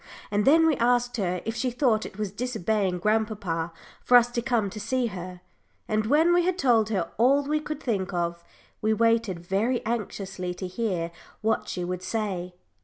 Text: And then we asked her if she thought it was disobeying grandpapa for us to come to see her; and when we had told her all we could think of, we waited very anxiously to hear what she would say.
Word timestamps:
And 0.31 0.45
then 0.45 0.65
we 0.65 0.75
asked 0.77 1.17
her 1.17 1.43
if 1.45 1.55
she 1.55 1.69
thought 1.69 2.07
it 2.07 2.17
was 2.17 2.31
disobeying 2.31 2.97
grandpapa 2.97 3.71
for 4.03 4.17
us 4.17 4.31
to 4.31 4.41
come 4.41 4.67
to 4.71 4.79
see 4.79 5.05
her; 5.05 5.41
and 5.87 6.07
when 6.07 6.33
we 6.33 6.43
had 6.43 6.57
told 6.57 6.89
her 6.89 7.11
all 7.19 7.43
we 7.43 7.59
could 7.59 7.79
think 7.83 8.11
of, 8.11 8.43
we 8.81 8.95
waited 8.95 9.39
very 9.41 9.85
anxiously 9.85 10.55
to 10.55 10.65
hear 10.65 11.11
what 11.43 11.67
she 11.69 11.83
would 11.83 12.01
say. 12.01 12.55